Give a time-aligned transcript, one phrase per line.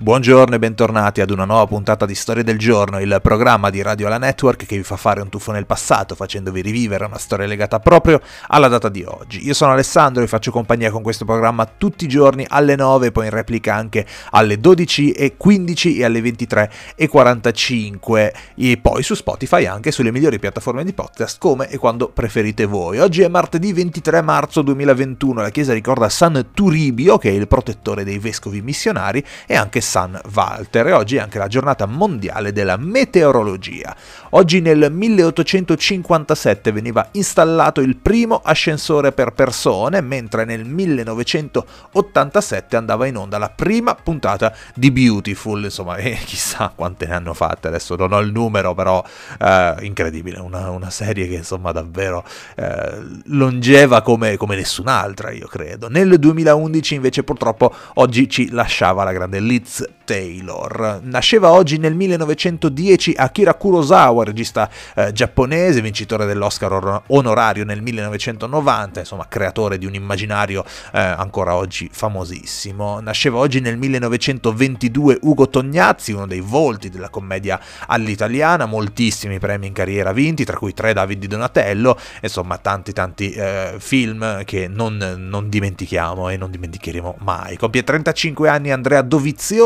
[0.00, 4.06] Buongiorno e bentornati ad una nuova puntata di Storia del Giorno, il programma di Radio
[4.06, 7.80] La Network che vi fa fare un tuffo nel passato facendovi rivivere una storia legata
[7.80, 9.44] proprio alla data di oggi.
[9.44, 13.24] Io sono Alessandro e faccio compagnia con questo programma tutti i giorni alle 9, poi
[13.24, 20.38] in replica anche alle 12.15 e alle 23.45 e poi su Spotify anche sulle migliori
[20.38, 23.00] piattaforme di podcast come e quando preferite voi.
[23.00, 28.04] Oggi è martedì 23 marzo 2021, la chiesa ricorda San Turibio che è il protettore
[28.04, 32.76] dei vescovi missionari e anche San Walter e oggi è anche la giornata mondiale della
[32.76, 33.96] meteorologia.
[34.30, 43.16] Oggi nel 1857 veniva installato il primo ascensore per persone, mentre nel 1987 andava in
[43.16, 48.12] onda la prima puntata di Beautiful, insomma, e chissà quante ne hanno fatte, adesso non
[48.12, 49.02] ho il numero, però
[49.40, 52.24] eh, incredibile, una, una, serie che insomma davvero
[52.56, 55.88] eh, longeva come, come nessun'altra, io credo.
[55.88, 61.00] Nel 2011 invece purtroppo oggi ci lasciava la grande Liz Taylor.
[61.02, 69.00] Nasceva oggi nel 1910 Akira Kurosawa, regista eh, giapponese, vincitore dell'Oscar or- onorario nel 1990,
[69.00, 73.00] insomma creatore di un immaginario eh, ancora oggi famosissimo.
[73.00, 79.72] Nasceva oggi nel 1922 Ugo Tognazzi, uno dei volti della commedia all'italiana, moltissimi premi in
[79.74, 84.96] carriera vinti, tra cui tre David di Donatello, insomma tanti tanti eh, film che non,
[85.18, 87.56] non dimentichiamo e non dimenticheremo mai.
[87.56, 89.02] Compie 35 anni Andrea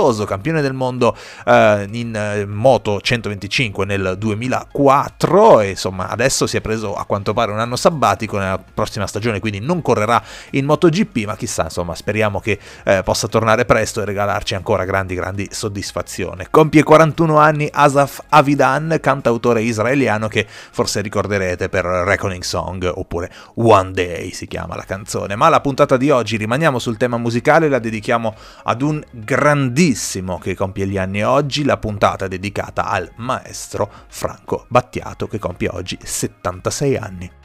[0.02, 6.56] Dovizioso, campione del mondo eh, in eh, moto 125 nel 2004 e insomma adesso si
[6.56, 10.64] è preso a quanto pare un anno sabbatico nella prossima stagione quindi non correrà in
[10.64, 15.48] MotoGP ma chissà insomma speriamo che eh, possa tornare presto e regalarci ancora grandi grandi
[15.52, 16.48] soddisfazioni.
[16.50, 23.92] Compie 41 anni Asaf Avidan, cantautore israeliano che forse ricorderete per Reckoning Song oppure One
[23.92, 25.36] Day si chiama la canzone.
[25.36, 30.38] Ma la puntata di oggi rimaniamo sul tema musicale la dedichiamo ad un grandissimo bellissimo
[30.38, 35.98] che compie gli anni oggi, la puntata dedicata al maestro Franco Battiato che compie oggi
[36.02, 37.41] 76 anni.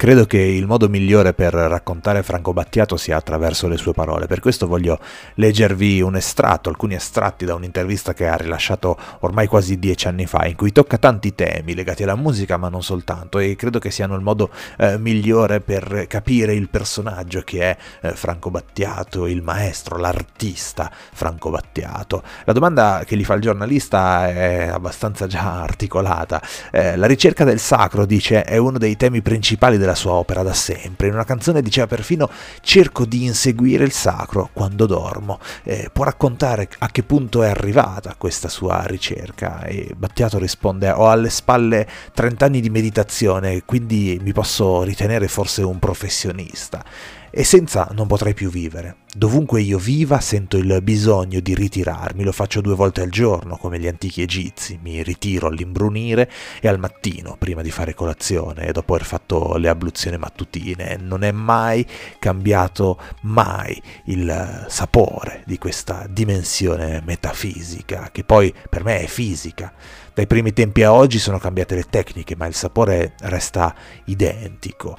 [0.00, 4.40] Credo che il modo migliore per raccontare Franco Battiato sia attraverso le sue parole, per
[4.40, 4.98] questo voglio
[5.34, 10.46] leggervi un estratto, alcuni estratti da un'intervista che ha rilasciato ormai quasi dieci anni fa,
[10.46, 14.14] in cui tocca tanti temi legati alla musica, ma non soltanto, e credo che siano
[14.14, 19.98] il modo eh, migliore per capire il personaggio che è eh, Franco Battiato, il maestro,
[19.98, 22.22] l'artista Franco Battiato.
[22.46, 26.40] La domanda che gli fa il giornalista è abbastanza già articolata.
[26.70, 30.42] Eh, la ricerca del sacro, dice, è uno dei temi principali della della sua opera
[30.42, 31.08] da sempre.
[31.08, 32.30] In una canzone diceva perfino
[32.60, 35.38] cerco di inseguire il sacro quando dormo.
[35.62, 39.62] Eh, può raccontare a che punto è arrivata questa sua ricerca?
[39.64, 45.62] E Battiato risponde ho alle spalle 30 anni di meditazione, quindi mi posso ritenere forse
[45.62, 46.82] un professionista
[47.30, 48.96] e senza non potrei più vivere.
[49.12, 53.78] Dovunque io viva sento il bisogno di ritirarmi, lo faccio due volte al giorno come
[53.80, 56.30] gli antichi egizi, mi ritiro all'imbrunire
[56.60, 60.96] e al mattino prima di fare colazione e dopo aver fatto le abluzioni mattutine.
[61.00, 61.84] Non è mai
[62.18, 69.72] cambiato mai il sapore di questa dimensione metafisica che poi per me è fisica.
[70.14, 73.74] Dai primi tempi a oggi sono cambiate le tecniche ma il sapore resta
[74.04, 74.96] identico.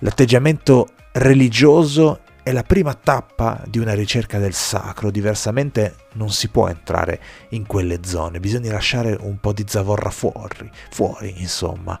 [0.00, 6.68] L'atteggiamento religioso è la prima tappa di una ricerca del sacro, diversamente non si può
[6.68, 7.20] entrare
[7.50, 11.98] in quelle zone, bisogna lasciare un po' di zavorra fuori, fuori insomma.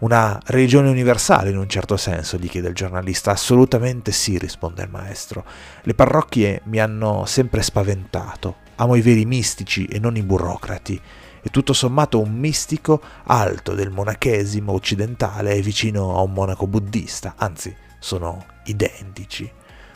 [0.00, 3.32] Una religione universale in un certo senso, gli chiede il giornalista.
[3.32, 5.44] Assolutamente sì, risponde il maestro.
[5.82, 8.56] Le parrocchie mi hanno sempre spaventato.
[8.76, 10.98] Amo i veri mistici e non i burocrati.
[11.42, 17.34] E tutto sommato un mistico alto del monachesimo occidentale è vicino a un monaco buddista,
[17.36, 19.50] anzi sono identici.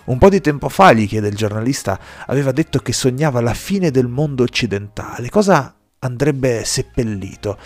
[0.04, 3.90] Un po' di tempo fa, gli chiede il giornalista, aveva detto che sognava la fine
[3.90, 5.30] del mondo occidentale.
[5.30, 7.58] Cosa andrebbe seppellito?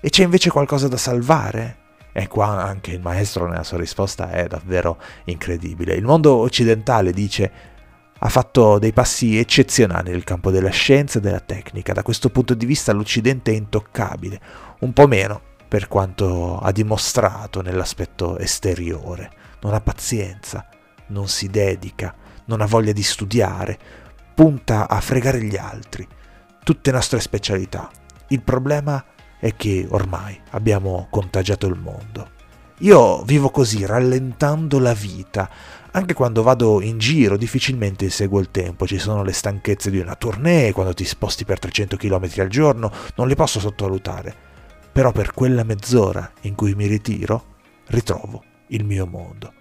[0.00, 1.78] E c'è invece qualcosa da salvare?
[2.12, 5.94] E qua anche il maestro nella sua risposta è davvero incredibile.
[5.94, 7.50] Il mondo occidentale, dice,
[8.22, 11.92] ha fatto dei passi eccezionali nel campo della scienza e della tecnica.
[11.92, 14.40] Da questo punto di vista l'Occidente è intoccabile,
[14.80, 20.66] un po' meno per quanto ha dimostrato nell'aspetto esteriore non ha pazienza,
[21.08, 22.14] non si dedica,
[22.46, 23.78] non ha voglia di studiare,
[24.34, 26.06] punta a fregare gli altri,
[26.62, 27.90] tutte nostre specialità.
[28.28, 29.04] Il problema
[29.38, 32.38] è che ormai abbiamo contagiato il mondo.
[32.78, 35.50] Io vivo così, rallentando la vita.
[35.92, 40.14] Anche quando vado in giro difficilmente seguo il tempo, ci sono le stanchezze di una
[40.14, 44.34] tournée, quando ti sposti per 300 km al giorno, non le posso sottovalutare.
[44.92, 47.56] Però per quella mezz'ora in cui mi ritiro,
[47.88, 49.59] ritrovo il mio mondo.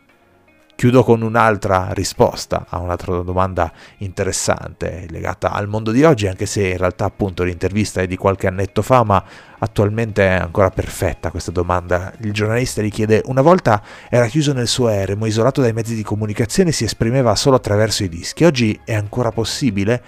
[0.80, 6.70] Chiudo con un'altra risposta a un'altra domanda interessante legata al mondo di oggi, anche se
[6.70, 9.22] in realtà appunto l'intervista è di qualche annetto fa, ma
[9.58, 12.14] attualmente è ancora perfetta questa domanda.
[12.22, 16.04] Il giornalista gli chiede, una volta era chiuso nel suo eremo, isolato dai mezzi di
[16.04, 18.46] comunicazione, si esprimeva solo attraverso i dischi.
[18.46, 20.02] Oggi è ancora possibile?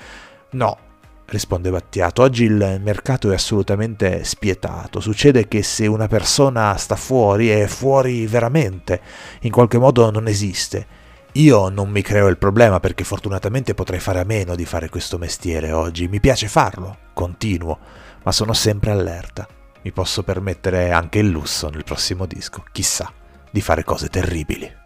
[0.52, 0.78] No,
[1.32, 2.22] risponde Battiato.
[2.22, 5.00] Oggi il mercato è assolutamente spietato.
[5.00, 9.02] Succede che se una persona sta fuori, è fuori veramente,
[9.42, 11.00] in qualche modo non esiste.
[11.34, 15.18] Io non mi creo il problema perché fortunatamente potrei fare a meno di fare questo
[15.18, 16.10] mestiere oggi.
[16.10, 17.80] Mi piace farlo, continuo,
[18.24, 19.48] ma sono sempre allerta.
[19.84, 23.12] Mi posso permettere anche il lusso nel prossimo disco, chissà,
[23.50, 24.81] di fare cose terribili.